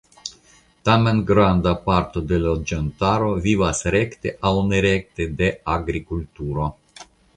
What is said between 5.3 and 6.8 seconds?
de agrikulturo.